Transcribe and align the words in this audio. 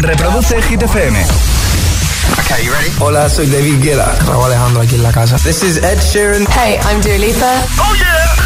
Reproduce 0.00 0.62
Hit 0.68 0.82
FM. 0.82 1.16
Okay, 2.38 2.64
you 2.64 2.72
ready? 2.72 2.90
Hola, 3.00 3.28
soy 3.28 3.46
David 3.46 3.82
Guetta. 3.82 4.14
Raúl 4.26 4.44
Alejandro 4.44 4.82
aquí 4.82 4.94
en 4.94 5.02
la 5.02 5.12
casa. 5.12 5.36
This 5.38 5.62
is 5.62 5.78
Ed 5.78 5.98
Sheeran. 6.00 6.46
Hey, 6.50 6.78
I'm 6.84 7.00
Dua 7.00 7.18
Lipa. 7.18 7.64
¡Oh, 7.78 7.94
yeah! 7.94 8.36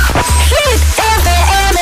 Hit 0.48 0.80
FM. 0.98 1.80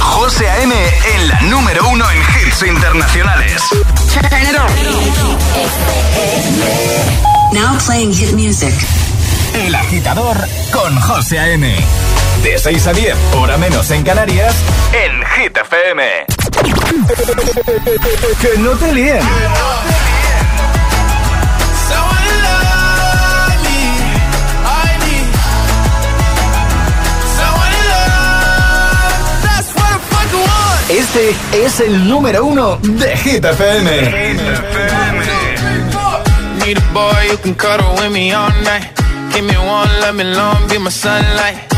José 0.00 0.48
A.M. 0.48 0.74
en 1.14 1.28
la 1.28 1.40
número 1.42 1.88
uno 1.88 2.04
en 2.10 2.18
hits 2.18 2.62
internacionales. 2.62 3.62
Turn 4.12 4.42
it 4.42 4.56
on. 4.58 4.72
Now 7.52 7.76
playing 7.84 8.12
hit 8.14 8.32
music. 8.32 8.74
El 9.54 9.74
agitador 9.74 10.36
con 10.72 10.98
José 11.00 11.38
A.M. 11.38 11.76
De 12.42 12.58
6 12.58 12.86
a 12.86 12.92
10, 12.92 13.16
hora 13.34 13.56
menos 13.58 13.90
en 13.90 14.04
Canarias, 14.04 14.54
en 14.92 15.22
Hit 15.26 15.56
FM. 15.56 16.37
Que 18.40 18.58
no 18.58 18.70
te 18.72 18.92
líen. 18.92 19.20
Este 30.88 31.34
es 31.52 31.80
el 31.80 32.08
número 32.08 32.44
uno 32.44 32.78
de 32.82 33.16
Hit 33.18 33.44
FM. 33.44 34.36
Need 36.64 36.78
a 36.78 36.92
boy 36.92 37.28
who 37.30 37.36
can 37.42 37.54
cuddle 37.54 37.94
with 37.96 38.10
me 38.10 38.32
all 38.32 38.50
night. 38.62 38.88
Give 39.32 39.44
me 39.44 39.56
one, 39.56 40.00
let 40.00 40.14
me 40.14 40.24
long, 40.24 40.66
be 40.68 40.78
my 40.78 40.90
sunlight. 40.90 41.77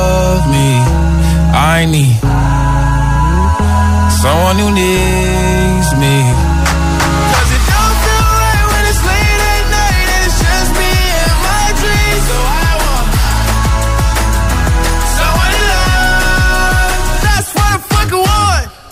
I 1.81 1.85
need 1.85 2.13
someone 4.21 4.57
who 4.59 4.69
needs 4.71 5.95
me. 5.95 6.40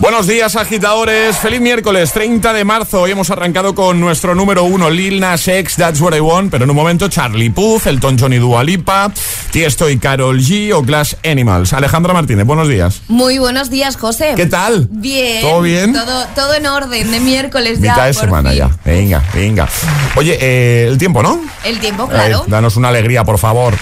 Buenos 0.09 0.25
días, 0.25 0.55
agitadores. 0.55 1.37
Feliz 1.37 1.61
miércoles 1.61 2.11
30 2.13 2.51
de 2.53 2.65
marzo. 2.65 3.01
Hoy 3.01 3.11
hemos 3.11 3.29
arrancado 3.29 3.75
con 3.75 3.99
nuestro 3.99 4.33
número 4.33 4.63
uno, 4.63 4.89
Lil 4.89 5.19
Nas 5.19 5.47
X, 5.47 5.75
That's 5.75 6.01
What 6.01 6.15
I 6.15 6.19
Want. 6.19 6.49
Pero 6.49 6.63
en 6.63 6.71
un 6.71 6.75
momento, 6.75 7.09
Charlie 7.09 7.51
Puth, 7.51 7.85
Elton 7.85 8.17
John 8.19 8.33
y 8.33 8.37
Dua 8.37 8.63
Lipa, 8.63 9.11
Tiesto 9.51 9.87
y 9.87 9.99
Carol 9.99 10.39
G 10.39 10.73
o 10.73 10.81
Glass 10.81 11.15
Animals. 11.23 11.73
Alejandra 11.73 12.11
Martínez, 12.11 12.43
buenos 12.47 12.67
días. 12.67 13.03
Muy 13.07 13.37
buenos 13.37 13.69
días, 13.69 13.97
José. 13.97 14.33
¿Qué 14.35 14.47
tal? 14.47 14.87
Bien. 14.89 15.41
¿Todo 15.41 15.61
bien? 15.61 15.93
Todo, 15.93 16.25
todo 16.33 16.55
en 16.55 16.65
orden, 16.65 17.11
de 17.11 17.19
miércoles 17.19 17.79
ya. 17.79 17.91
Mitad 17.91 18.07
de 18.07 18.13
por 18.15 18.23
semana 18.23 18.49
fin. 18.49 18.57
ya. 18.57 18.69
Venga, 18.83 19.23
venga. 19.35 19.69
Oye, 20.15 20.39
eh, 20.41 20.87
el 20.87 20.97
tiempo, 20.97 21.21
¿no? 21.21 21.39
El 21.63 21.79
tiempo, 21.79 22.07
claro. 22.07 22.39
Eh, 22.39 22.49
danos 22.49 22.77
una 22.77 22.89
alegría, 22.89 23.23
por 23.23 23.37
favor. 23.37 23.75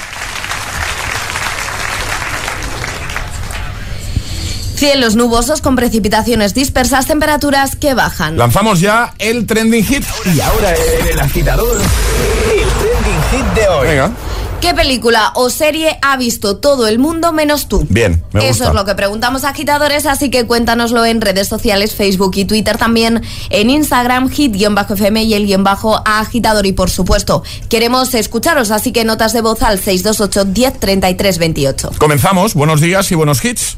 Cielos 4.77 5.15
nubosos 5.15 5.61
con 5.61 5.75
precipitaciones 5.75 6.53
dispersas, 6.53 7.07
temperaturas 7.07 7.75
que 7.75 7.95
bajan. 7.95 8.37
Lanzamos 8.37 8.79
ya 8.79 9.11
el 9.17 9.47
trending 9.47 9.83
hit. 9.83 10.03
Y 10.35 10.39
ahora 10.39 10.71
en 10.75 11.07
el 11.13 11.19
agitador, 11.19 11.77
el 11.81 12.67
trending 12.69 13.21
hit 13.31 13.53
de 13.55 13.67
hoy. 13.69 13.87
Venga. 13.87 14.11
¿Qué 14.61 14.75
película 14.75 15.31
o 15.33 15.49
serie 15.49 15.97
ha 16.03 16.15
visto 16.17 16.57
todo 16.57 16.87
el 16.87 16.99
mundo 16.99 17.31
menos 17.31 17.67
tú? 17.67 17.87
Bien, 17.89 18.23
me 18.33 18.41
Eso 18.41 18.49
gusta. 18.49 18.67
es 18.69 18.73
lo 18.75 18.85
que 18.85 18.93
preguntamos 18.93 19.43
a 19.45 19.49
agitadores, 19.49 20.05
así 20.05 20.29
que 20.29 20.45
cuéntanoslo 20.45 21.05
en 21.05 21.21
redes 21.21 21.47
sociales, 21.47 21.95
Facebook 21.95 22.33
y 22.35 22.45
Twitter 22.45 22.77
también, 22.77 23.23
en 23.49 23.69
Instagram, 23.71 24.29
hit-fm 24.29 25.23
y 25.23 25.33
el 25.33 25.45
guion 25.47 25.63
bajo 25.63 26.01
agitador. 26.05 26.67
Y 26.67 26.73
por 26.73 26.91
supuesto, 26.91 27.43
queremos 27.69 28.13
escucharos, 28.13 28.69
así 28.69 28.91
que 28.91 29.05
notas 29.05 29.33
de 29.33 29.41
voz 29.41 29.63
al 29.63 29.79
628 29.79 30.45
10 30.45 30.79
33 30.79 31.37
28. 31.39 31.91
Comenzamos. 31.97 32.53
Buenos 32.53 32.79
días 32.81 33.11
y 33.11 33.15
buenos 33.15 33.43
hits. 33.43 33.77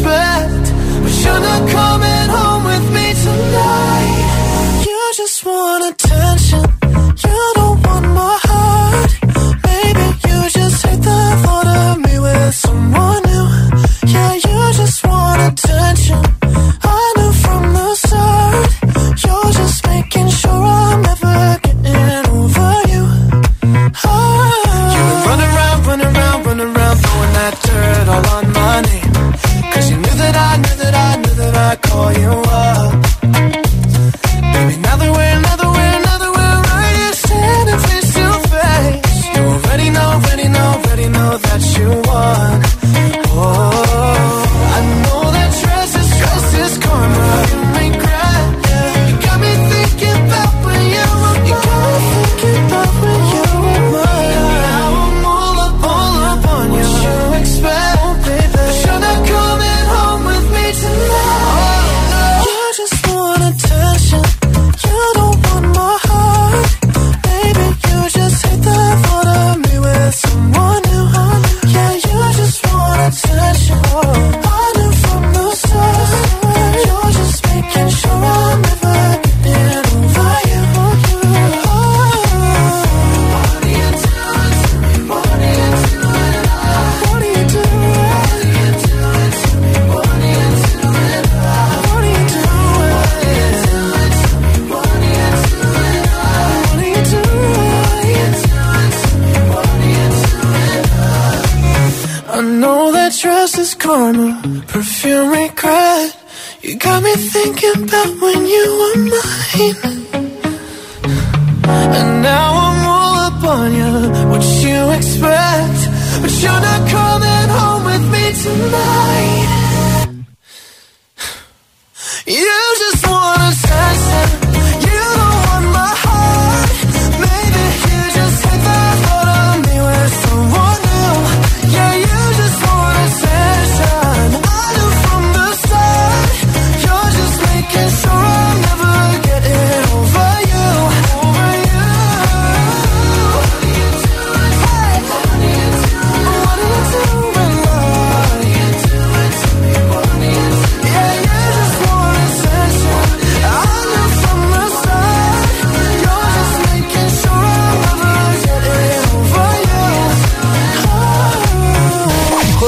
expect. 0.00 0.66
But 1.02 1.14
you're 1.24 1.40
not 1.40 1.62
coming 1.68 2.28
home 2.36 2.64
with 2.64 2.86
me 2.96 3.06
tonight. 3.24 4.84
You 4.86 5.12
just 5.16 5.44
want 5.44 5.82
attention. 5.90 6.64
You 7.24 7.52
don't 7.56 7.78
want 7.86 8.06
my 8.20 8.38
heart. 8.48 9.10
Maybe 9.68 10.06
you 10.26 10.38
just 10.50 10.86
hate 10.86 11.02
the 11.02 11.20
thought 11.42 11.66
of 11.66 11.98
me 12.04 12.18
with 12.18 12.54
someone 12.54 13.22
new. 13.30 13.46
Yeah, 14.12 14.34
you 14.34 14.58
just 14.80 15.06
want 15.06 15.40
attention. 15.52 16.22
I 16.82 17.14
knew 17.16 17.32
from 17.44 17.62
the 17.78 17.94
start. 18.04 18.70
You're 19.24 19.52
just 19.60 19.86
making 19.86 20.28
sure 20.30 20.62
I'm 20.80 21.02
never 21.02 21.58
getting 21.64 22.24
over 22.36 22.72
you. 22.92 23.04
Oh. 24.04 24.96
You 24.96 25.02
run 25.28 25.40
around, 25.48 25.86
run 25.86 26.00
around, 26.00 26.46
run 26.46 26.60
around, 26.60 26.96
throwing 27.02 27.32
that 27.38 27.54
dirt 27.64 28.08
all 28.08 28.26
on 28.36 28.52
my 28.52 28.80
name. 28.82 29.49
Cause 29.80 29.90
you 29.90 29.96
knew 29.96 30.02
that 30.02 30.36
I, 30.36 30.56
knew 30.58 30.76
that 30.76 30.94
I, 30.94 31.16
knew 31.16 31.34
that 31.36 31.56
I'd 31.56 31.80
call 31.80 32.12
you 32.12 32.28
up. 32.28 33.09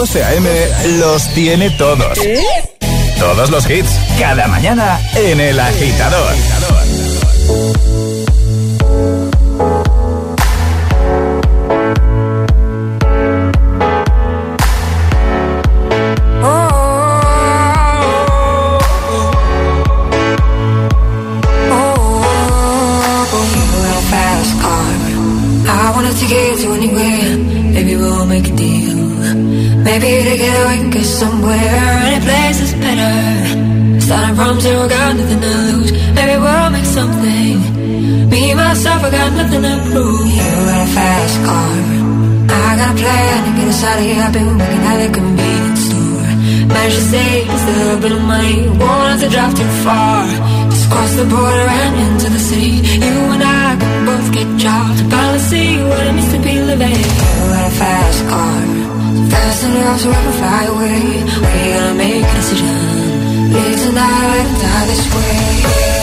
José 0.02 0.24
A.M. 0.24 0.50
los 0.98 1.28
tiene 1.28 1.70
todos. 1.70 2.18
Todos 3.20 3.50
los 3.50 3.70
hits, 3.70 4.00
cada 4.18 4.48
mañana 4.48 5.00
en 5.14 5.40
El 5.40 5.60
Agitador. 5.60 6.34
I 39.02 39.10
got 39.10 39.32
nothing 39.34 39.62
to 39.62 39.74
prove. 39.90 40.30
You 40.30 40.50
got 40.70 40.86
a 40.86 40.90
fast 40.94 41.36
car. 41.42 41.74
I 42.54 42.70
got 42.78 42.94
a 42.94 42.98
plan 43.02 43.38
to 43.46 43.50
get 43.58 43.66
us 43.74 43.82
out 43.82 43.98
of 43.98 44.04
here. 44.06 44.22
I've 44.22 44.32
been 44.32 44.58
working 44.58 44.84
at 44.90 44.98
a 45.02 45.10
convenience 45.10 45.82
store. 45.90 46.30
Managed 46.70 46.98
to 47.02 47.04
save 47.10 47.50
a 47.50 47.72
little 47.82 48.00
bit 48.04 48.12
of 48.12 48.22
money. 48.22 48.56
Won't 48.78 49.08
have 49.10 49.20
to 49.26 49.28
drive 49.28 49.54
too 49.58 49.72
far. 49.82 50.22
Just 50.70 50.86
cross 50.86 51.12
the 51.18 51.26
border 51.26 51.66
and 51.82 51.94
into 52.06 52.30
the 52.30 52.38
city. 52.38 52.78
You 53.02 53.14
and 53.34 53.42
I 53.42 53.74
can 53.74 54.06
both 54.06 54.28
get 54.30 54.46
jobs. 54.62 55.02
Finally 55.10 55.42
see 55.50 55.82
what 55.82 56.06
it 56.06 56.14
means 56.14 56.30
to 56.34 56.38
be 56.38 56.54
living. 56.62 56.94
You 56.94 57.44
got 57.50 57.66
a 57.66 57.74
fast 57.74 58.20
car. 58.30 58.58
Fast 59.34 59.60
enough 59.66 59.98
so 59.98 60.08
I 60.14 60.20
can 60.22 60.34
fly 60.38 60.62
away. 60.74 61.02
We 61.42 61.58
gotta 61.74 61.94
make 61.98 62.22
a 62.22 62.34
decision. 62.38 62.76
Live 63.50 63.78
tonight, 63.82 64.46
die 64.62 64.84
this 64.86 65.04
way. 65.10 66.01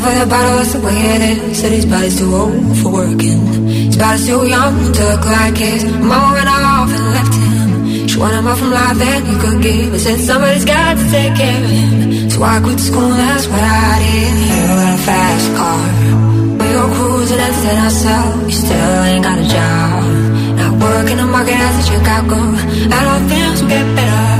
With 0.00 0.16
a 0.16 0.26
bottle, 0.26 0.56
that's 0.56 0.72
the 0.72 0.80
way 0.80 0.96
it 0.96 1.20
is. 1.28 1.60
Said 1.60 1.72
his 1.72 1.84
body's 1.84 2.16
too 2.18 2.32
old 2.34 2.56
for 2.80 2.90
working. 2.90 3.40
His 3.68 3.98
body's 3.98 4.26
too 4.26 4.48
young 4.48 4.74
to 4.96 5.02
look 5.12 5.24
like 5.26 5.56
his. 5.58 5.84
Mama 5.84 6.40
went 6.40 6.48
off 6.48 6.88
and 6.88 7.06
left 7.12 7.34
him. 7.36 8.08
She 8.08 8.16
wanted 8.18 8.40
more 8.40 8.56
from 8.56 8.70
life 8.72 8.96
than 8.96 9.20
he 9.28 9.34
could 9.36 9.60
give. 9.60 9.92
I 9.92 9.98
said 9.98 10.18
somebody's 10.20 10.64
got 10.64 10.96
to 10.96 11.04
take 11.12 11.36
care 11.36 11.62
of 11.62 11.68
him. 11.68 12.30
So 12.30 12.42
I 12.42 12.60
quit 12.64 12.80
school, 12.80 13.12
that's 13.12 13.46
what 13.52 13.60
I 13.60 13.92
did. 14.00 14.34
You 14.40 14.62
got 14.72 14.88
a 14.88 15.02
fast 15.04 15.46
car. 15.60 15.84
We 16.60 16.66
go 16.72 16.84
cruising 16.96 17.42
and 17.44 17.54
set 17.60 17.78
ourselves. 17.84 18.44
You 18.48 18.56
still 18.56 19.00
ain't 19.04 19.24
got 19.28 19.36
a 19.36 19.46
job. 19.52 20.00
Not 20.56 20.72
working 20.80 21.18
the 21.20 21.28
market 21.28 21.60
as 21.60 21.76
a 21.76 21.84
Chicago. 21.92 22.38
I 22.88 23.00
don't 23.04 23.24
think 23.28 23.52
will 23.60 23.68
get 23.68 23.86
better. 24.00 24.32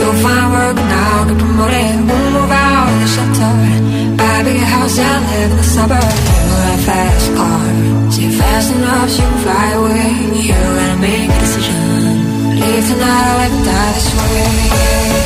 You'll 0.00 0.18
find 0.24 0.46
work 0.56 0.76
and 0.80 0.92
I'll 1.04 1.24
get 1.28 1.36
promoted. 1.36 1.96
We'll 2.08 2.30
move 2.32 2.52
out 2.64 2.88
of 2.88 2.96
the 2.96 3.08
shelter. 3.12 4.15
Buy 4.36 4.42
a 4.42 4.44
bigger 4.44 4.66
house 4.66 4.98
and 4.98 5.24
live 5.30 5.50
in 5.50 5.56
the 5.56 5.62
suburbs. 5.62 6.04
You 6.04 6.52
got 6.52 6.78
a 6.78 6.82
fast 6.82 7.34
car. 7.36 8.12
See 8.12 8.28
fast 8.36 8.74
enough 8.74 9.08
so 9.08 9.22
you 9.22 9.28
can 9.30 9.38
fly 9.44 9.66
away. 9.80 10.12
You 10.36 10.52
gotta 10.52 11.00
make 11.00 11.30
a 11.30 11.38
decision. 11.40 12.60
Leave 12.60 12.86
tonight 12.86 13.32
or 13.32 13.48
me 13.48 13.64
die 13.64 13.92
this 13.94 14.08
way. 14.14 15.25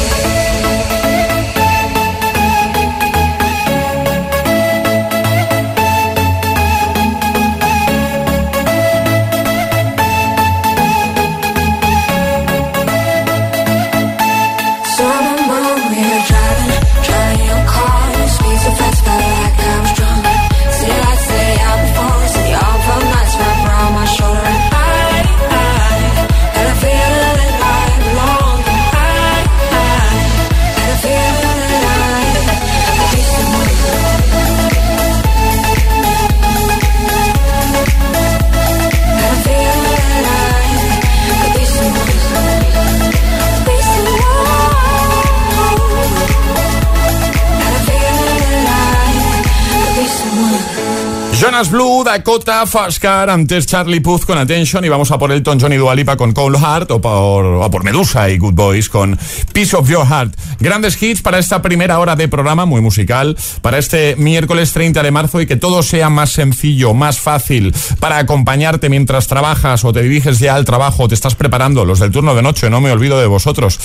Blue, 51.68 52.02
Dakota, 52.04 52.64
Fashcar, 52.64 53.28
antes 53.28 53.66
Charlie 53.66 54.00
Puth 54.00 54.24
con 54.24 54.38
Attention 54.38 54.82
y 54.84 54.88
vamos 54.88 55.10
a 55.10 55.18
por 55.18 55.30
Elton 55.30 55.60
John 55.60 55.72
y 55.72 55.76
Dualipa 55.76 56.16
con 56.16 56.32
Cold 56.32 56.56
Heart 56.56 56.90
o 56.92 57.00
por, 57.00 57.44
o 57.44 57.70
por 57.70 57.84
Medusa 57.84 58.30
y 58.30 58.38
Good 58.38 58.54
Boys 58.54 58.88
con 58.88 59.18
Piece 59.52 59.76
of 59.76 59.88
Your 59.90 60.06
Heart. 60.06 60.34
Grandes 60.58 61.00
hits 61.02 61.20
para 61.20 61.38
esta 61.38 61.60
primera 61.60 61.98
hora 61.98 62.16
de 62.16 62.28
programa, 62.28 62.64
muy 62.64 62.80
musical, 62.80 63.36
para 63.60 63.76
este 63.76 64.16
miércoles 64.16 64.72
30 64.72 65.02
de 65.02 65.10
marzo 65.10 65.40
y 65.40 65.46
que 65.46 65.56
todo 65.56 65.82
sea 65.82 66.08
más 66.08 66.30
sencillo, 66.30 66.94
más 66.94 67.20
fácil 67.20 67.74
para 67.98 68.16
acompañarte 68.16 68.88
mientras 68.88 69.26
trabajas 69.26 69.84
o 69.84 69.92
te 69.92 70.02
diriges 70.02 70.38
ya 70.38 70.54
al 70.54 70.64
trabajo 70.64 71.02
o 71.02 71.08
te 71.08 71.14
estás 71.14 71.34
preparando, 71.34 71.84
los 71.84 71.98
del 71.98 72.10
turno 72.10 72.34
de 72.34 72.42
noche, 72.42 72.70
no 72.70 72.80
me 72.80 72.90
olvido 72.90 73.20
de 73.20 73.26
vosotros. 73.26 73.78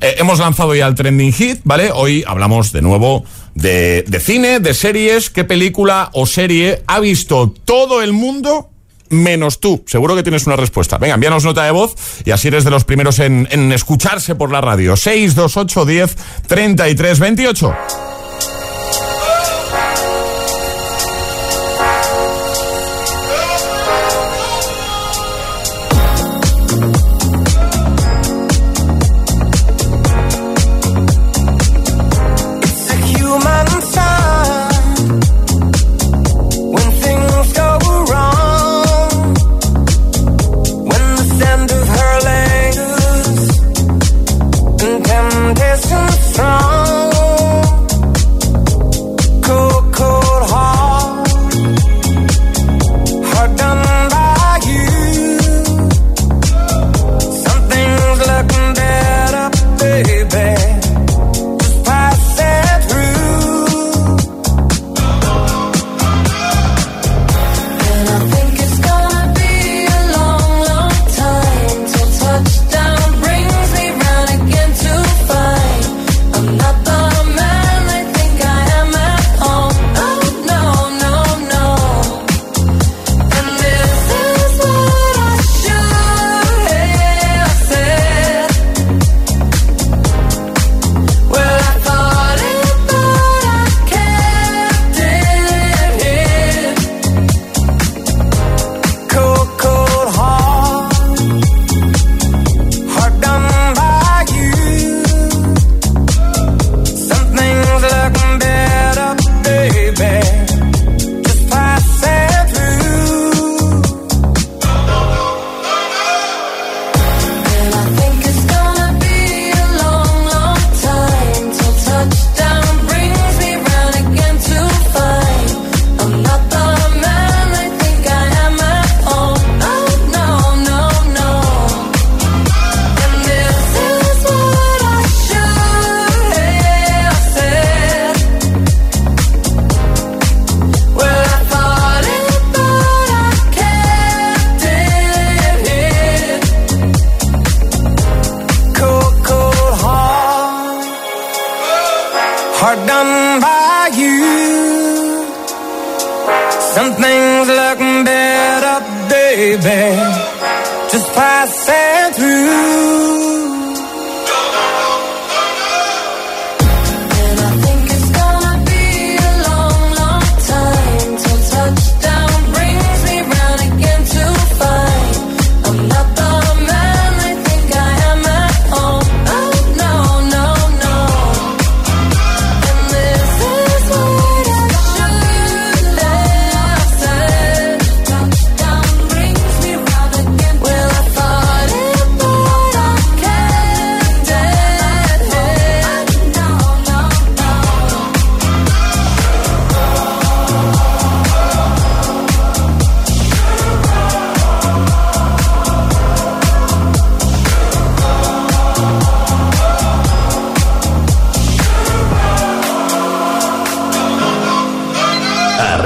Eh, 0.00 0.14
hemos 0.18 0.38
lanzado 0.38 0.74
ya 0.74 0.86
el 0.86 0.94
trending 0.94 1.32
hit, 1.32 1.60
¿vale? 1.64 1.90
Hoy 1.92 2.24
hablamos 2.26 2.72
de 2.72 2.80
nuevo 2.80 3.24
de, 3.54 4.04
de 4.06 4.20
cine, 4.20 4.60
de 4.60 4.74
series, 4.74 5.30
qué 5.30 5.44
película 5.44 6.10
o 6.12 6.26
serie 6.26 6.82
ha 6.86 7.00
visto 7.00 7.54
todo 7.64 8.02
el 8.02 8.12
mundo 8.12 8.70
menos 9.10 9.60
tú. 9.60 9.82
Seguro 9.86 10.14
que 10.14 10.22
tienes 10.22 10.46
una 10.46 10.56
respuesta. 10.56 10.98
Venga, 10.98 11.14
envíanos 11.14 11.44
nota 11.44 11.64
de 11.64 11.70
voz 11.70 11.94
y 12.24 12.30
así 12.30 12.48
eres 12.48 12.64
de 12.64 12.70
los 12.70 12.84
primeros 12.84 13.18
en, 13.18 13.48
en 13.50 13.72
escucharse 13.72 14.34
por 14.34 14.52
la 14.52 14.60
radio. 14.60 14.96
628 14.96 15.84
10 15.84 16.16
33 16.46 17.18
28. 17.18 17.74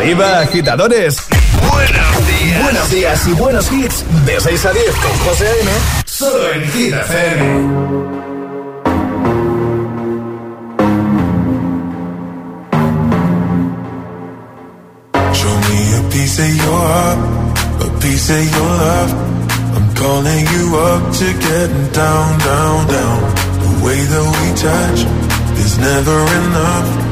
Arriba, 0.03 0.41
agitadores. 0.41 1.17
Buenos 1.71 2.27
días. 2.27 2.63
Buenos 2.65 2.91
días 2.91 3.29
y 3.29 3.33
buenos 3.35 3.71
hits. 3.71 4.05
De 4.27 4.41
6 4.41 4.67
a 4.67 4.73
10 4.73 4.85
con 4.97 5.19
José 5.19 5.47
A.M. 5.47 5.71
Solo 6.07 6.53
en 6.55 6.73
Hit 6.73 6.93
FM. 6.93 8.53
Show 15.35 15.55
me 15.71 15.81
a 15.95 16.11
piece 16.11 16.41
of 16.41 16.51
your 16.57 16.81
heart, 16.81 17.19
a 17.81 18.01
piece 18.01 18.31
of 18.31 18.43
your 18.51 18.71
love. 18.83 19.13
I'm 19.77 19.95
calling 19.95 20.45
you 20.55 20.77
up 20.79 21.13
to 21.13 21.27
getting 21.47 21.87
down, 21.93 22.39
down, 22.41 22.87
down. 22.89 23.21
The 23.63 23.85
way 23.87 23.99
that 24.11 24.27
we 24.35 24.47
touch 24.67 25.01
is 25.65 25.79
never 25.79 26.19
enough. 26.43 27.12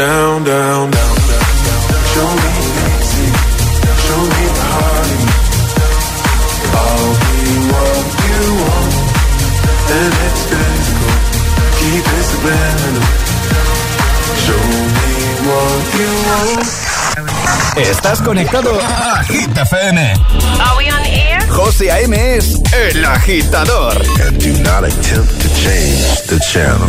Down, 0.00 0.44
down, 0.44 0.90
down, 0.90 0.90
down, 0.90 1.16
down. 1.28 1.84
Show 2.12 2.30
me 2.40 2.52
easy, 2.88 3.28
show 4.06 4.22
me 4.32 4.44
the 4.56 4.64
heart. 4.72 5.10
I'll 6.80 7.12
be 7.20 7.36
what 7.68 8.06
you 8.24 8.40
want, 8.64 8.94
and 9.92 10.12
it's 10.24 10.42
physical. 10.48 11.12
Keep 11.76 12.04
it 12.16 12.24
subliminal. 12.32 13.08
Show 14.40 14.64
me 14.96 15.12
what 15.44 15.84
you 16.00 16.10
want. 16.32 16.64
Estás 17.76 18.22
conectado 18.22 18.80
a 18.80 19.22
Hit 19.24 19.54
FM. 19.54 19.98
Are 19.98 20.78
we 20.78 20.88
on 20.88 21.04
air? 21.04 21.42
José 21.50 21.90
A.M. 21.90 22.14
es 22.14 22.58
el 22.72 23.04
agitador. 23.04 24.00
And 24.26 24.38
do 24.42 24.62
not 24.62 24.82
attempt 24.82 25.42
to 25.42 25.48
change 25.60 26.22
the 26.26 26.40
channel. 26.40 26.88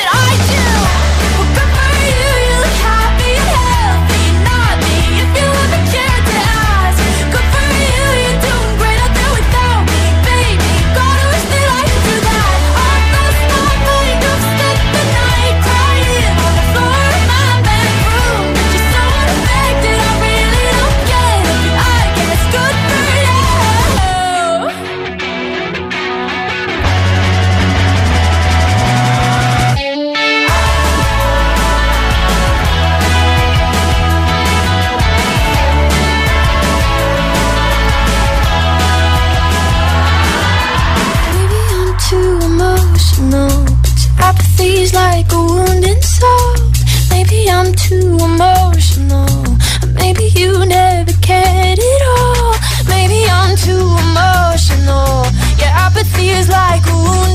you 50.35 50.65
never 50.65 51.13
cared 51.21 51.79
at 51.79 52.01
all. 52.15 52.55
Maybe 52.87 53.25
I'm 53.29 53.55
too 53.55 53.85
emotional. 54.05 55.25
Your 55.61 55.73
apathy 55.85 56.29
is 56.29 56.47
like 56.49 56.83
a 56.87 56.93
wounded 56.93 57.30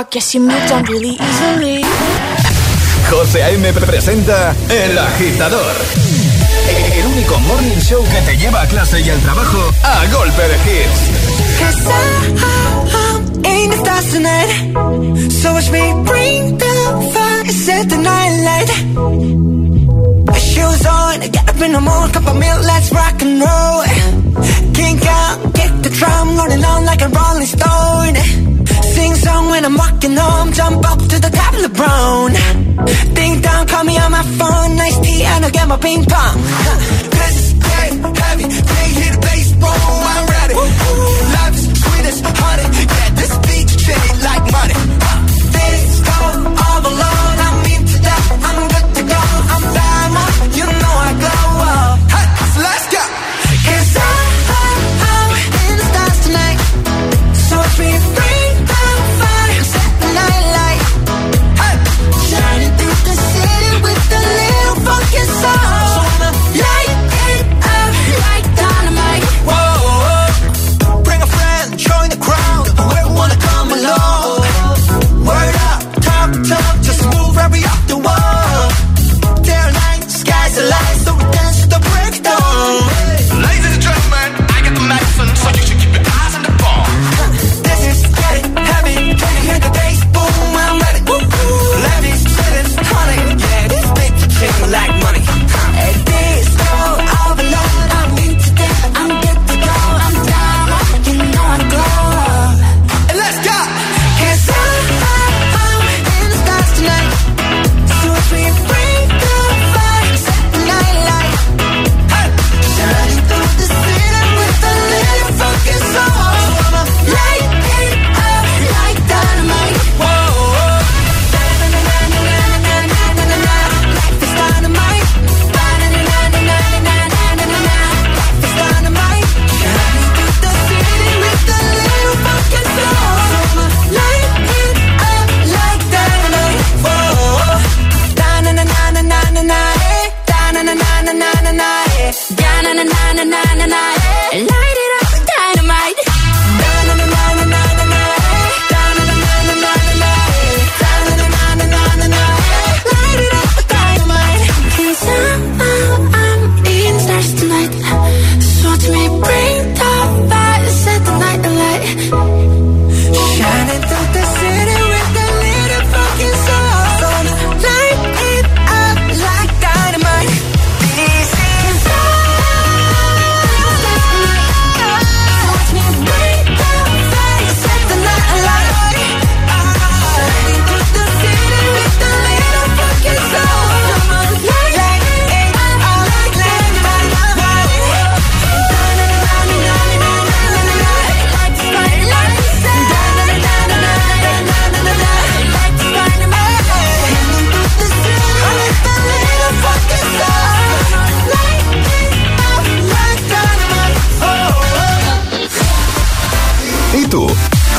I 0.00 0.04
guess 0.04 0.34
you 0.34 0.40
moved 0.40 0.72
on 0.72 0.82
really 0.84 1.10
easily. 1.10 1.84
José 3.10 3.42
A.M. 3.42 3.70
presenta 3.74 4.54
El 4.70 4.96
Agitador. 4.96 5.74
El 6.94 7.06
único 7.06 7.38
morning 7.40 7.78
show 7.82 8.02
que 8.04 8.22
te 8.22 8.38
lleva 8.38 8.62
a 8.62 8.66
clase 8.66 8.98
y 9.02 9.10
al 9.10 9.20
trabajo 9.20 9.58
a 9.82 10.06
golpe 10.06 10.42
de 10.48 10.56
hits. 10.64 11.00
Cause 11.60 11.86
I, 11.86 11.92
I'm 12.96 13.44
in 13.44 13.70
the 13.70 13.76
stars 13.76 14.10
tonight. 14.10 15.32
So 15.32 15.52
watch 15.52 15.70
me 15.70 15.92
bring 16.06 16.56
the 16.56 17.10
fire, 17.12 17.52
set 17.52 17.90
the 17.90 17.98
night 17.98 18.40
light. 18.48 18.70
Shoes 20.40 20.86
on, 20.86 21.20
get 21.30 21.46
up 21.46 21.60
in 21.60 21.72
the 21.72 21.80
morning, 21.80 22.12
cup 22.14 22.26
of 22.26 22.36
milk, 22.38 22.64
let's 22.64 22.90
rock 22.90 23.20
and 23.20 23.38
roll. 23.38 23.84
Kink 24.72 25.04
out, 25.04 25.54
kick 25.54 25.72
the 25.82 25.90
drum, 25.90 26.38
rolling 26.38 26.64
on 26.64 26.86
like 26.86 27.02
a 27.02 27.08
rolling 27.08 27.44
stone. 27.44 28.49
Song 29.24 29.50
when 29.50 29.64
I'm 29.64 29.76
walking 29.76 30.16
home, 30.16 30.52
jump 30.52 30.84
up 30.90 30.98
to 30.98 31.16
the 31.20 31.30
top 31.40 31.52
of 31.54 31.62
the 31.62 31.68
brown. 31.68 32.32
Ding 33.14 33.40
dong, 33.42 33.66
call 33.66 33.84
me 33.84 33.98
on 33.98 34.10
my 34.12 34.22
phone, 34.38 34.76
nice 34.76 34.98
tea, 35.00 35.22
and 35.24 35.44
I'll 35.44 35.50
get 35.50 35.68
my 35.68 35.76
ping 35.76 36.04
pong. 36.04 36.36
This 37.18 37.36
is 37.36 37.52
game 37.52 38.02
heavy, 38.14 38.48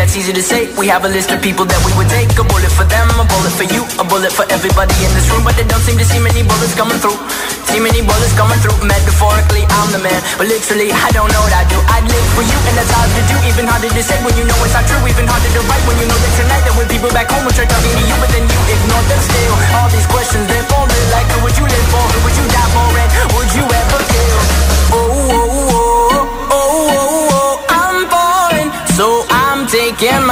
That's 0.00 0.16
easy 0.16 0.32
to 0.32 0.40
say. 0.40 0.72
We 0.80 0.88
have 0.88 1.04
a 1.04 1.12
list 1.12 1.28
of 1.28 1.44
people 1.44 1.68
that 1.68 1.80
we 1.84 1.92
would 2.00 2.08
take. 2.08 2.32
A 2.40 2.44
bullet 2.48 2.72
for 2.72 2.88
them, 2.88 3.04
a 3.20 3.24
bullet 3.28 3.52
for 3.52 3.68
you, 3.68 3.84
a 4.00 4.04
bullet 4.08 4.32
for 4.32 4.48
everybody 4.48 4.96
in 5.04 5.12
this 5.12 5.28
room. 5.28 5.44
But 5.44 5.60
they 5.60 5.68
don't 5.68 5.84
seem 5.84 6.00
to 6.00 6.06
see 6.08 6.16
many 6.16 6.40
bullets 6.40 6.72
coming 6.72 6.96
through. 6.96 7.20
See 7.68 7.84
many 7.84 8.00
bullets 8.00 8.32
coming 8.32 8.56
through. 8.64 8.80
Metaphorically, 8.80 9.68
I'm 9.68 9.92
the 9.92 10.00
man. 10.00 10.16
But 10.40 10.48
literally, 10.48 10.88
I 10.88 11.12
don't 11.12 11.28
know 11.28 11.42
what 11.44 11.52
I 11.52 11.68
do. 11.68 11.76
I'd 11.92 12.08
live 12.08 12.26
for 12.32 12.40
you, 12.40 12.58
and 12.72 12.74
that's 12.80 12.88
hard 12.88 13.12
to 13.12 13.22
do. 13.28 13.36
Even 13.44 13.68
harder 13.68 13.92
to 13.92 14.00
say 14.00 14.16
when 14.24 14.32
you 14.40 14.48
know 14.48 14.56
it's 14.64 14.72
not 14.72 14.88
true. 14.88 15.04
Even 15.04 15.28
harder 15.28 15.52
to 15.52 15.60
write 15.68 15.84
when 15.84 16.00
you 16.00 16.08
know 16.08 16.16
that 16.16 16.32
tonight 16.32 16.64
there 16.64 16.76
were 16.80 16.88
people 16.88 17.12
back 17.12 17.28
home 17.28 17.44
who 17.44 17.52
tried 17.52 17.68
talking 17.68 17.99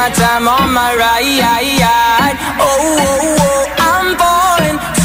my 0.09 0.15
time 0.15 0.49
on 0.49 0.73
my 0.73 0.95
ride. 0.97 2.37
Oh, 2.61 2.97
oh, 2.99 3.37
oh, 3.41 3.67
I'm. 3.79 4.17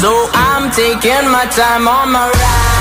So 0.00 0.28
I'm 0.32 0.70
taking 0.70 1.30
my 1.30 1.46
time 1.46 1.88
on 1.88 2.10
my 2.12 2.28
ride. 2.28 2.74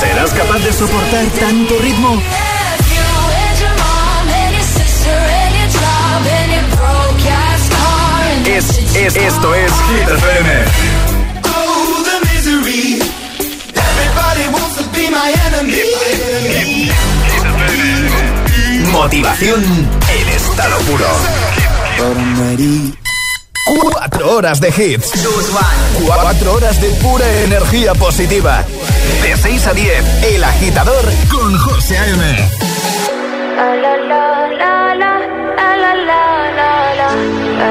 ¿Serás 0.00 0.30
capaz 0.32 0.64
de 0.64 0.72
soportar 0.72 1.24
tanto 1.38 1.81
Es, 9.02 9.16
es, 9.16 9.22
esto 9.24 9.52
es 9.52 9.72
Hit 9.72 10.08
FM. 10.08 10.64
Oh, 11.44 12.04
the 12.04 12.20
misery. 12.30 13.02
Everybody 13.74 14.46
wants 14.52 14.76
to 14.76 14.84
be 14.92 15.10
my 15.10 15.32
enemy. 15.48 16.88
Motivación 18.92 19.60
en 19.60 20.28
estado 20.28 20.78
puro. 20.82 21.06
Cuatro 23.80 24.36
horas 24.36 24.60
de 24.60 24.68
hits. 24.68 25.10
Cuatro 26.06 26.52
horas 26.54 26.80
de 26.80 26.88
pura 27.00 27.28
energía 27.42 27.94
positiva. 27.94 28.64
De 29.20 29.36
6 29.36 29.66
a 29.66 29.74
10, 29.74 30.24
El 30.34 30.44
Agitador 30.44 31.04
con 31.28 31.58
José 31.58 31.98
A.M. 31.98 32.50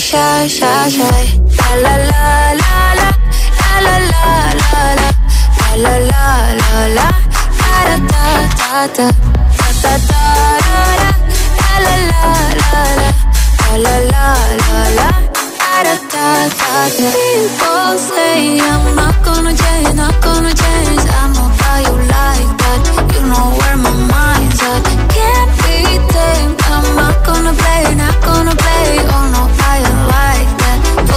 shy, 0.00 0.48
shy, 0.48 0.88
shy, 0.88 0.88
shy. 0.88 1.40
La 1.58 1.70
la 1.82 1.94
la 1.96 2.52
la 2.60 2.74
la, 2.98 3.08
la 3.84 3.96
la 3.98 4.10
la 4.10 4.26
la 4.60 4.82
la, 4.98 5.10
la 5.76 5.94
la 6.10 6.24
la 6.60 6.86
la, 6.96 7.08
da 7.60 7.74
da 7.86 7.96
da 8.10 8.24
da 8.58 8.86
da, 8.96 9.06
da 9.06 9.68
da 9.82 9.92
da 9.92 10.22
da, 10.64 10.82
la 11.84 11.94
la 11.94 12.10
la 12.10 12.32
la, 12.60 12.82
la 13.78 13.94
la 13.94 14.26
la 14.58 14.82
la, 14.98 15.08
da 15.60 15.82
da 15.84 15.96
da 16.12 16.26
da. 16.96 17.08
People 17.14 17.94
say 17.98 18.58
I'm 18.60 18.84
not 18.96 19.16
gonna 19.24 19.52
change, 19.54 19.94
not 19.94 20.14
gonna 20.22 20.52
change. 20.54 21.04
I 21.06 21.22
know 21.34 21.48
how 21.60 21.76
you 21.86 21.94
like 22.14 22.50
that. 22.62 22.80
You 23.14 23.22
know 23.30 23.46
where 23.58 23.76
my 23.76 23.92
mind's 24.12 24.60
at. 24.62 24.82
Can't 25.14 25.50
be 25.62 25.76
tamed. 26.12 26.56
I'm 26.66 26.86
not 26.96 27.16
gonna 27.26 27.52
play, 27.54 27.94
not 27.94 28.16
gonna 28.22 28.54
play 28.56 28.73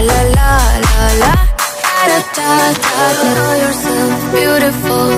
la, 0.00 0.22
la 0.36 0.50
la 0.86 1.04
la 1.22 1.32
da 2.08 2.18
da 2.36 2.48
da 2.86 3.08
da. 3.18 3.34
Know 3.34 3.52
yourself 3.64 4.12
beautiful, 4.32 5.10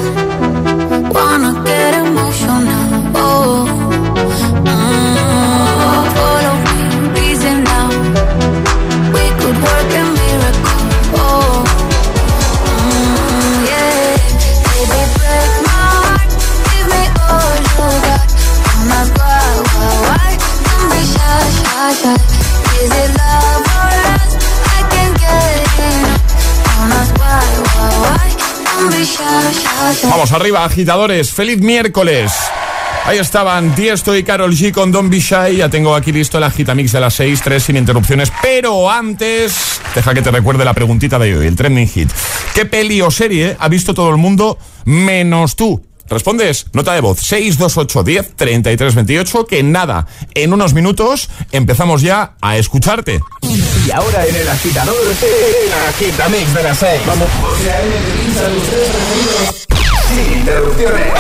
Vamos 30.11 30.33
arriba, 30.33 30.64
agitadores. 30.64 31.31
Feliz 31.31 31.61
miércoles. 31.61 32.33
Ahí 33.05 33.18
estaban 33.18 33.75
Tiesto 33.77 34.16
y 34.16 34.25
Carol 34.25 34.53
G 34.53 34.73
con 34.73 34.90
Don 34.90 35.09
Be 35.09 35.20
Shy. 35.20 35.59
Ya 35.59 35.68
tengo 35.70 35.94
aquí 35.94 36.11
listo 36.11 36.37
el 36.38 36.44
agitamix 36.44 36.90
de 36.90 37.01
las 37.01 37.14
6, 37.14 37.40
3 37.42 37.62
sin 37.62 37.77
interrupciones. 37.77 38.33
Pero 38.42 38.90
antes, 38.90 39.81
deja 39.94 40.12
que 40.12 40.20
te 40.20 40.33
recuerde 40.33 40.64
la 40.64 40.75
preguntita 40.75 41.16
de 41.18 41.37
hoy, 41.37 41.46
el 41.46 41.55
trending 41.55 41.88
hit. 41.88 42.11
¿Qué 42.55 42.66
peli 42.66 43.01
o 43.01 43.11
serie 43.11 43.57
ha 43.59 43.68
visto 43.68 43.94
todo 43.94 44.11
el 44.11 44.16
mundo 44.16 44.59
menos 44.85 45.55
tú? 45.55 45.81
Respondes, 46.09 46.66
nota 46.73 46.92
de 46.92 47.01
voz 47.01 47.20
628 47.20 48.03
10 48.03 48.35
33 48.35 48.94
28, 48.96 49.46
que 49.46 49.62
nada, 49.62 50.09
en 50.35 50.53
unos 50.53 50.75
minutos 50.75 51.31
empezamos 51.53 52.03
ya 52.03 52.35
a 52.40 52.57
escucharte. 52.57 53.20
Y 53.87 53.90
ahora 53.92 54.27
en 54.27 54.35
el 54.35 54.49
agitador, 54.49 54.96
el 54.96 55.73
agitamix 55.88 56.53
de 56.53 56.62
las 56.64 56.79
6. 56.79 57.01
Vamos. 57.07 57.29
Sin 60.11 60.38
interrupciones. 60.38 61.12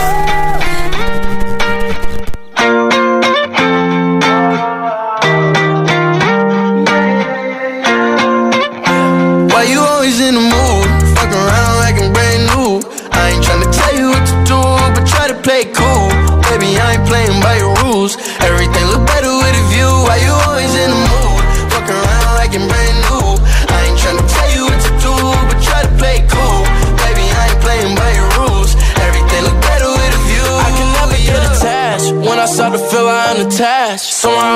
Why 9.52 9.62
you 9.70 9.80
always 9.80 10.20
in 10.20 10.34
the 10.34 10.40
mood? 10.40 10.88
Around 11.32 11.76
like 11.78 11.96
I'm 12.02 12.12
brand 12.12 12.42
new. 12.50 12.82
I 13.12 13.30
ain't 13.30 13.44
tryna 13.44 13.70
tell 13.70 13.94
you 13.96 14.08
what 14.08 14.26
to 14.26 14.34
do, 14.50 14.60
but 14.94 15.06
try 15.06 15.28
to 15.28 15.34
play 15.34 15.66
cool. 15.72 15.99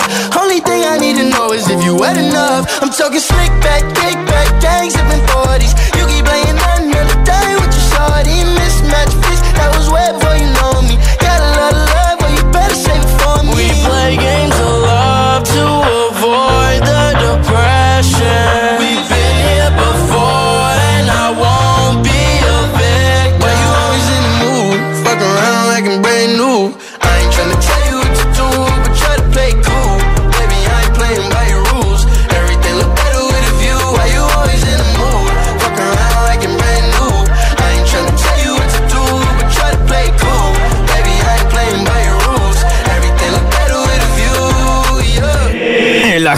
up. 0.00 0.36
Only 0.36 0.60
thing 0.60 0.84
I 0.84 0.96
need 0.98 1.16
to 1.16 1.28
know 1.28 1.52
is 1.52 1.68
if 1.68 1.84
you 1.84 1.94
wet 1.96 2.16
enough. 2.16 2.66
I'm 2.82 2.90
talking 2.90 3.20
slick 3.20 3.52
back, 3.60 3.82
kick 3.94 4.16
back, 4.26 4.48
gang 4.60 4.90
sipping 4.90 5.24
40s. 5.32 5.72
You 5.96 6.04
keep 6.08 6.24
playing 6.24 6.56
another 6.56 7.18
day 7.24 7.48
with 7.60 7.72
your 7.76 7.86
shorty. 7.92 8.38
Mismatch 8.56 9.19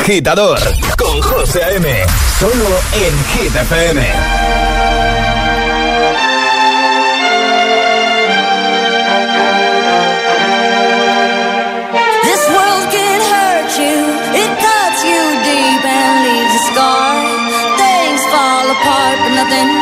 agitador 0.02 0.58
con 0.98 1.22
José 1.22 1.62
A.M. 1.62 1.86
Solo 2.40 2.80
en 2.92 3.24
Hit 3.28 3.54
FM. 3.54 4.02
This 12.24 12.42
world 12.50 12.86
can 12.90 13.20
hurt 13.30 13.70
you, 13.78 13.96
it 14.42 14.50
cuts 14.58 15.00
you 15.06 15.22
deep 15.46 15.84
and 15.84 16.14
leaves 16.26 16.54
a 16.54 16.62
scar. 16.66 17.14
Things 17.78 18.22
fall 18.32 18.66
apart, 18.74 19.16
but 19.22 19.34
nothing 19.38 19.81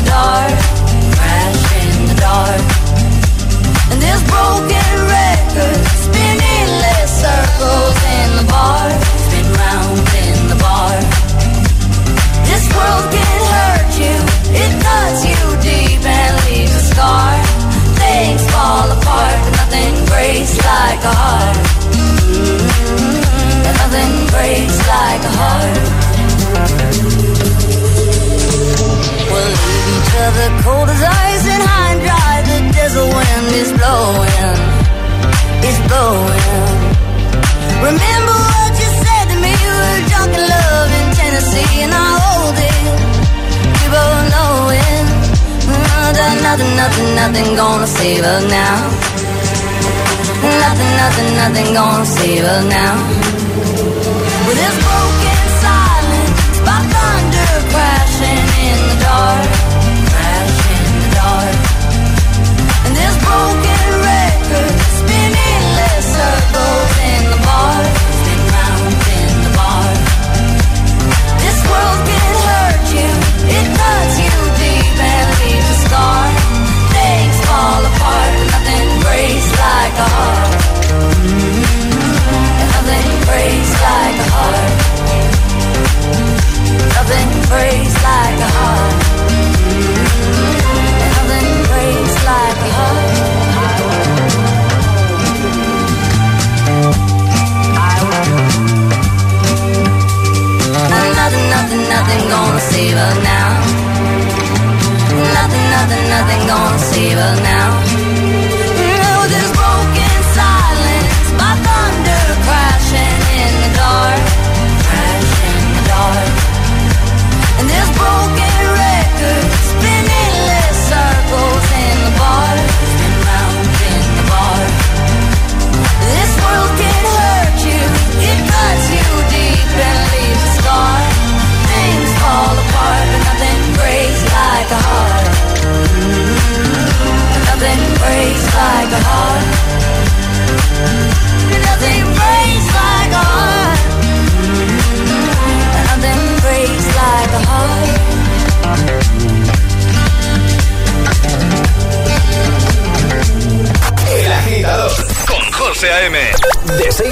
the 0.00 0.06
dark, 0.06 0.79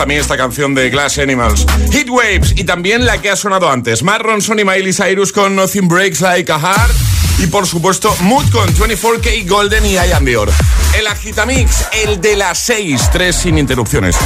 También 0.00 0.22
esta 0.22 0.38
canción 0.38 0.74
de 0.74 0.88
Glass 0.88 1.18
Animals. 1.18 1.66
Heat 1.92 2.08
Waves 2.08 2.54
y 2.56 2.64
también 2.64 3.04
la 3.04 3.20
que 3.20 3.28
ha 3.28 3.36
sonado 3.36 3.70
antes. 3.70 4.02
Matt 4.02 4.22
Ronson 4.22 4.58
y 4.58 4.64
Miley 4.64 4.94
Cyrus 4.94 5.30
con 5.30 5.54
Nothing 5.54 5.88
Breaks 5.88 6.22
Like 6.22 6.50
a 6.50 6.58
Heart. 6.58 6.94
Y 7.40 7.48
por 7.48 7.66
supuesto, 7.66 8.16
Mood 8.22 8.50
con 8.50 8.66
24K 8.76 9.46
Golden 9.46 9.84
y 9.84 9.96
I 9.96 10.12
Am 10.14 10.24
Dior. 10.24 10.50
El 10.98 11.06
Agitamix, 11.06 11.86
el 12.04 12.20
de 12.20 12.36
las 12.36 12.58
6, 12.58 13.10
3 13.12 13.34
sin 13.34 13.58
interrupciones. 13.58 14.16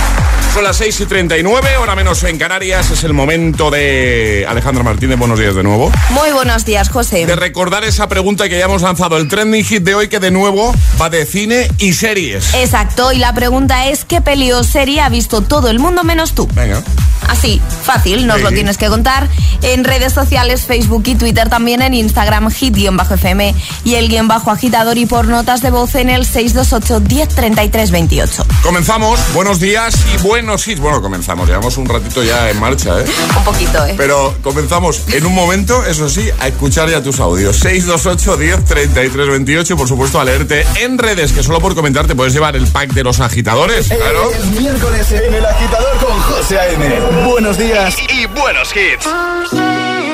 Son 0.55 0.65
las 0.65 0.77
6 0.79 1.01
y 1.01 1.07
39, 1.07 1.77
hora 1.77 1.95
menos 1.95 2.23
en 2.25 2.39
Canarias. 2.39 2.91
Es 2.91 3.05
el 3.05 3.13
momento 3.13 3.71
de 3.71 4.47
Alejandra 4.49 4.83
Martínez. 4.83 5.19
Buenos 5.19 5.39
días 5.39 5.55
de 5.55 5.63
nuevo. 5.63 5.93
Muy 6.11 6.31
buenos 6.33 6.65
días, 6.65 6.89
José. 6.89 7.27
De 7.27 7.37
recordar 7.37 7.85
esa 7.85 8.09
pregunta 8.09 8.49
que 8.49 8.59
ya 8.59 8.65
hemos 8.65 8.83
lanzado, 8.83 9.17
el 9.19 9.29
trending 9.29 9.65
hit 9.65 9.83
de 9.83 9.95
hoy, 9.95 10.09
que 10.09 10.21
de 10.21 10.31
nuevo 10.31 10.75
va 11.01 11.11
de 11.11 11.27
cine 11.27 11.69
y 11.79 11.93
series. 11.93 12.55
Exacto, 12.55 13.13
y 13.13 13.19
la 13.19 13.35
pregunta 13.35 13.87
es: 13.89 14.05
¿qué 14.05 14.21
peli 14.21 14.51
o 14.53 14.65
serie 14.65 15.01
ha 15.01 15.09
visto 15.09 15.43
todo 15.43 15.69
el 15.69 15.79
mundo 15.79 16.03
menos 16.03 16.35
tú? 16.35 16.49
Venga. 16.55 16.83
Así, 17.29 17.61
fácil, 17.83 18.27
nos 18.27 18.37
Sí. 18.39 18.43
lo 18.43 18.51
tienes 18.51 18.77
que 18.77 18.87
contar 18.89 19.29
en 19.63 19.83
redes 19.85 20.13
sociales, 20.13 20.67
Facebook 20.67 21.05
y 21.07 21.15
Twitter, 21.15 21.49
también 21.49 21.81
en 21.83 21.95
Instagram, 21.95 22.51
hit-fm 22.51 23.55
y 23.83 23.95
el 23.95 24.09
guion 24.09 24.29
bajo 24.29 24.51
agitador 24.51 24.99
y 24.99 25.07
por 25.07 25.27
notas 25.27 25.63
de 25.63 25.71
voz 25.71 25.95
en 25.95 26.11
el 26.11 26.27
628 26.55 27.01
1033 27.01 27.91
28. 27.91 28.47
Comenzamos. 28.63 29.21
Buenos 29.35 29.59
días 29.59 29.95
y 30.15 30.23
buenos 30.23 30.67
hits. 30.69 30.81
Bueno, 30.81 31.03
comenzamos. 31.03 31.49
Llevamos 31.49 31.77
un 31.77 31.87
ratito 31.87 32.23
ya 32.23 32.51
en 32.51 32.61
marcha, 32.61 33.01
¿eh? 33.01 33.05
Un 33.37 33.45
poquito, 33.45 33.85
¿eh? 33.87 33.95
Pero 33.97 34.35
comenzamos 34.43 35.03
en 35.13 35.27
un 35.27 35.35
momento, 35.35 35.85
eso 35.85 36.09
sí, 36.09 36.31
a 36.41 36.49
escuchar 36.49 36.89
ya 36.89 37.03
tus 37.03 37.19
audios. 37.19 37.57
628 37.57 38.37
10 38.37 38.65
33 38.65 39.29
28 39.29 39.75
y 39.75 39.77
por 39.77 39.89
supuesto 39.89 40.21
a 40.21 40.25
leerte 40.25 40.65
en 40.81 40.99
redes, 40.99 41.33
que 41.33 41.43
solo 41.43 41.61
por 41.61 41.75
comentar 41.75 42.07
te 42.07 42.15
puedes 42.15 42.33
llevar 42.33 42.55
el 42.55 42.67
pack 42.69 42.93
de 42.93 43.03
los 43.03 43.21
agitadores. 43.21 43.89
Claro. 43.89 44.31
Es 44.31 44.47
miércoles 44.61 45.11
en 45.11 45.35
el 45.35 45.45
agitador 45.45 45.97
con 45.99 46.21
José 46.21 46.59
A.M. 46.59 47.01
Buenos 47.27 47.59
días 47.59 47.97
y 48.11 48.27
buenos 48.27 48.71
hits. 48.75 50.14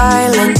take 0.00 0.59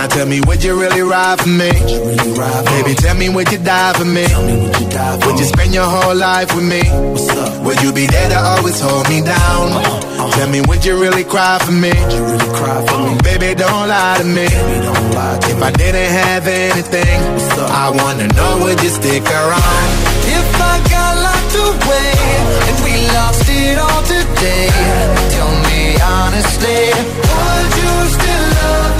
Now 0.00 0.06
tell 0.06 0.24
me, 0.24 0.40
would 0.46 0.64
you 0.64 0.80
really 0.80 1.02
ride 1.02 1.38
for 1.42 1.50
me? 1.50 1.68
Baby, 2.72 2.94
tell 2.96 3.14
me, 3.16 3.28
would 3.28 3.52
you 3.52 3.58
die 3.58 3.92
for 3.92 4.06
me? 4.06 4.24
Would 5.26 5.38
you 5.38 5.44
spend 5.44 5.74
your 5.74 5.84
whole 5.84 6.16
life 6.16 6.54
with 6.56 6.64
me? 6.64 6.80
Would 7.66 7.82
you 7.82 7.92
be 7.92 8.06
there 8.06 8.30
to 8.30 8.38
always 8.40 8.80
hold 8.80 9.06
me 9.10 9.20
down? 9.20 9.84
Tell 10.32 10.48
me, 10.48 10.62
would 10.62 10.86
you 10.86 10.98
really 10.98 11.22
cry 11.22 11.58
for 11.58 11.72
me? 11.72 11.92
Baby, 13.28 13.52
don't 13.60 13.88
lie 13.92 14.16
to 14.16 14.24
me. 14.24 14.48
If 15.52 15.60
I 15.62 15.70
didn't 15.76 16.12
have 16.24 16.48
anything, 16.48 17.20
I 17.60 17.92
wanna 17.92 18.28
know, 18.32 18.64
would 18.64 18.82
you 18.82 18.88
stick 18.88 19.24
around? 19.28 19.88
If 20.32 20.48
I 20.72 20.80
got 20.96 21.12
locked 21.28 21.56
away 21.68 22.12
and 22.72 22.76
we 22.88 22.94
lost 23.12 23.44
it 23.52 23.76
all 23.76 24.02
today, 24.08 24.72
tell 25.36 25.52
me 25.68 26.00
honestly, 26.00 26.88
would 26.88 27.72
you 27.84 27.92
still 28.16 28.46
love 28.56 28.96
me 28.96 28.99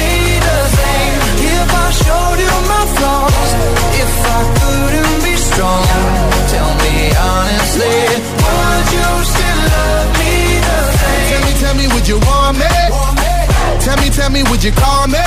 showed 1.91 2.39
you 2.39 2.53
my 2.71 2.83
flaws, 2.95 3.51
if 4.01 4.13
I 4.25 4.39
couldn't 4.59 5.17
be 5.23 5.35
strong, 5.35 5.85
tell 6.53 6.71
me 6.83 6.95
honestly, 7.15 7.97
would 8.43 8.87
you 8.95 9.09
still 9.31 9.61
love 9.75 10.09
me 10.19 10.33
the 10.67 10.77
same? 10.99 11.27
Tell 11.31 11.41
me, 11.45 11.51
tell 11.61 11.75
me, 11.75 11.85
would 11.93 12.07
you 12.07 12.19
want 12.27 12.57
me? 12.57 12.73
Tell 13.85 13.97
me, 13.97 14.09
tell 14.09 14.29
me, 14.29 14.41
would 14.49 14.63
you 14.63 14.71
call 14.71 15.07
me? 15.07 15.23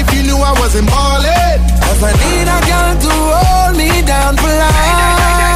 If 0.00 0.06
you 0.14 0.22
knew 0.24 0.36
I 0.36 0.52
wasn't 0.60 0.88
ballin', 0.88 1.58
cause 1.84 2.02
I 2.02 2.12
need 2.22 2.46
a 2.56 2.58
girl 2.70 2.92
to 3.04 3.12
hold 3.32 3.76
me 3.76 3.90
down 4.02 4.36
for 4.36 4.48
life. 4.48 5.55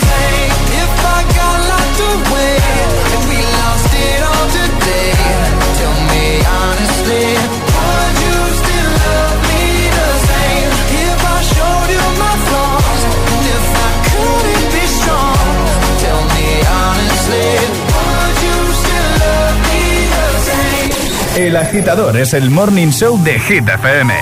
El 21.51 21.57
agitador 21.57 22.15
es 22.15 22.33
el 22.33 22.49
morning 22.49 22.91
show 22.91 23.21
de 23.25 23.37
Hit 23.37 23.67
FM. 23.67 24.13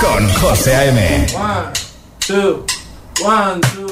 Con 0.00 0.32
José 0.34 0.76
A.M. 0.76 1.26
One, 1.34 1.72
two, 2.24 2.64
one, 3.24 3.60
two, 3.74 3.91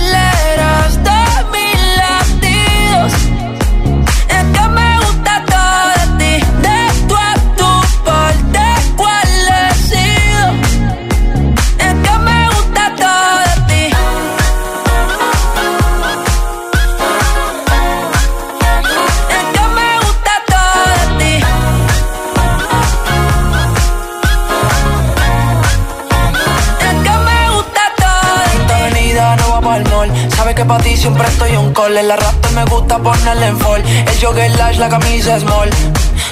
siempre 31.01 31.27
estoy 31.27 31.57
un 31.57 31.73
call. 31.73 31.95
La 32.07 32.15
rap 32.15 32.51
me 32.53 32.63
gusta 32.65 32.99
ponerle 32.99 33.47
en 33.47 33.57
fall. 33.57 33.83
El 33.83 34.19
jogger 34.21 34.51
lash, 34.57 34.77
la 34.77 34.87
camisa 34.87 35.39
small. 35.39 35.69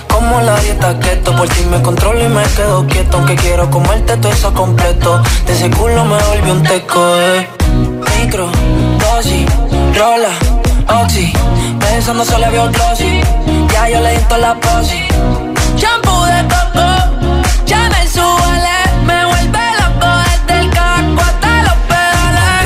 Como 0.07 0.41
la 0.41 0.55
dieta 0.59 0.99
keto, 0.99 1.35
por 1.35 1.47
ti 1.49 1.65
me 1.65 1.81
controlo 1.81 2.23
y 2.23 2.29
me 2.29 2.43
quedo 2.55 2.85
quieto. 2.85 3.17
Aunque 3.17 3.35
quiero 3.35 3.69
comerte 3.71 4.15
todo 4.17 4.31
eso 4.31 4.53
completo. 4.53 5.21
De 5.45 5.53
ese 5.53 5.69
culo 5.71 6.05
me 6.05 6.17
volvió 6.23 6.53
un 6.53 6.63
teco, 6.63 7.01
eh. 7.19 7.47
Micro, 8.19 8.49
dosis, 8.99 9.47
rola, 9.97 10.33
oxi. 11.01 11.33
Pensando 11.79 12.23
solo 12.23 12.51
vio 12.51 12.69
glossy. 12.69 13.21
Ya 13.73 13.89
yo 13.89 14.01
le 14.01 14.11
di 14.11 14.23
la 14.39 14.53
posi. 14.55 15.01
Shampoo 15.77 16.25
de 16.25 16.43
coco, 16.43 16.98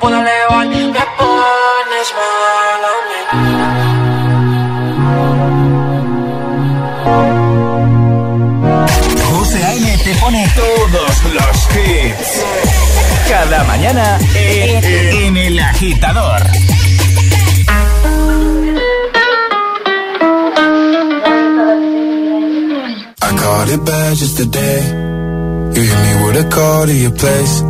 pueda 0.00 0.20
elevar, 0.20 0.66
me 0.66 1.02
pones 1.18 2.08
mal 2.18 2.82
a 2.90 2.94
mí. 3.08 3.20
José 9.30 9.58
A.M. 9.64 9.98
te 10.04 10.14
pone 10.14 10.48
todos 10.56 11.24
los 11.34 11.56
hits. 11.76 12.30
Cada 13.28 13.64
mañana 13.64 14.18
en, 14.34 14.84
en 14.84 15.36
El 15.36 15.58
Agitador. 15.60 16.42
I 23.22 23.36
caught 23.36 23.68
it 23.68 23.84
bad 23.84 24.16
just 24.16 24.36
today. 24.38 24.80
You 25.74 25.82
hit 25.82 25.98
me 26.04 26.12
with 26.24 26.44
a 26.44 26.48
call 26.50 26.86
to 26.86 26.92
your 26.92 27.12
place. 27.12 27.69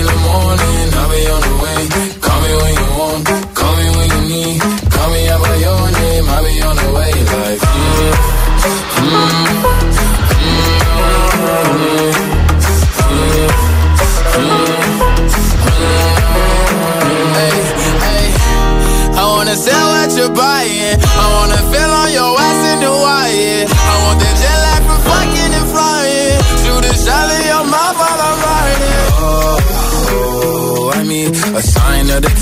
In 0.00 0.06
the 0.06 0.16
morning, 0.16 0.94
I'll 0.94 1.10
be 1.10 1.28
on 1.28 1.40
the 1.42 1.59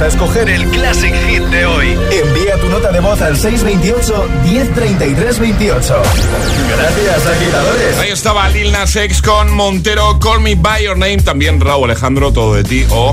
A 0.00 0.06
escoger 0.06 0.48
el 0.48 0.64
Classic 0.70 1.12
Hit 1.26 1.42
de 1.42 1.66
hoy. 1.66 1.98
Envía 2.12 2.56
tu 2.60 2.68
nota 2.68 2.92
de 2.92 3.00
voz 3.00 3.20
al 3.20 3.36
628 3.36 4.28
1033 4.44 5.38
28. 5.40 6.02
Gracias, 6.76 7.26
agitadores. 7.26 7.98
Ahí 7.98 8.10
estaba 8.10 8.48
Lil 8.48 8.70
Nas 8.70 8.94
X 8.94 9.20
con 9.22 9.52
Montero, 9.52 10.20
Call 10.20 10.40
Me 10.40 10.54
By 10.54 10.84
Your 10.84 10.96
Name. 10.96 11.18
También 11.18 11.60
Raúl 11.60 11.90
Alejandro, 11.90 12.32
todo 12.32 12.54
de 12.54 12.62
ti. 12.62 12.86
O 12.90 13.10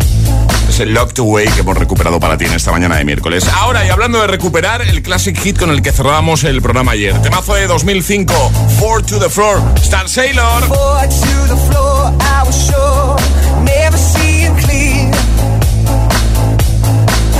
es 0.69 0.79
el 0.79 0.93
Locked 0.93 1.19
Away 1.19 1.47
que 1.47 1.61
hemos 1.61 1.75
recuperado 1.75 2.19
para 2.19 2.37
ti 2.37 2.45
en 2.45 2.53
esta 2.53 2.71
mañana 2.71 2.97
de 2.97 3.03
miércoles. 3.03 3.47
Ahora, 3.55 3.83
y 3.83 3.89
hablando 3.89 4.21
de 4.21 4.27
recuperar, 4.27 4.83
el 4.83 5.01
Classic 5.01 5.35
Hit 5.39 5.57
con 5.57 5.71
el 5.71 5.81
que 5.81 5.91
cerramos 5.91 6.43
el 6.43 6.61
programa 6.61 6.91
ayer. 6.91 7.19
Temazo 7.23 7.55
de 7.55 7.65
2005, 7.65 8.33
Four 8.77 9.01
to 9.01 9.19
the 9.19 9.29
Floor, 9.29 9.59
Star 9.77 10.07
Sailor. 10.07 10.63
Four 10.67 11.01
to 11.01 11.55
the 11.55 11.71
floor, 11.71 12.13
I 12.19 12.43
was 12.45 12.55
sure, 12.55 13.15
never 13.63 13.97
seeing 13.97 14.55
clear. 14.57 14.94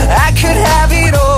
I 0.08 0.32
could 0.32 0.58
have 0.58 0.92
it 0.94 1.16
all. 1.16 1.35